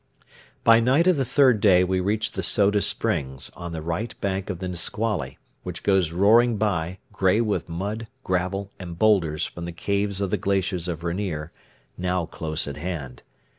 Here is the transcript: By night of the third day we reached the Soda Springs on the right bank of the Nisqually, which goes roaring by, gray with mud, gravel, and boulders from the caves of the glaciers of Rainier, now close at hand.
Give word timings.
By 0.63 0.79
night 0.79 1.05
of 1.05 1.15
the 1.15 1.23
third 1.25 1.61
day 1.61 1.83
we 1.83 1.99
reached 1.99 2.33
the 2.33 2.41
Soda 2.41 2.81
Springs 2.81 3.51
on 3.55 3.71
the 3.71 3.83
right 3.83 4.19
bank 4.19 4.49
of 4.49 4.57
the 4.57 4.67
Nisqually, 4.67 5.37
which 5.61 5.83
goes 5.83 6.11
roaring 6.11 6.57
by, 6.57 6.97
gray 7.13 7.39
with 7.39 7.69
mud, 7.69 8.07
gravel, 8.23 8.71
and 8.79 8.97
boulders 8.97 9.45
from 9.45 9.65
the 9.65 9.71
caves 9.71 10.19
of 10.19 10.31
the 10.31 10.37
glaciers 10.41 10.87
of 10.87 11.03
Rainier, 11.03 11.51
now 11.99 12.25
close 12.25 12.67
at 12.67 12.77
hand. 12.77 13.21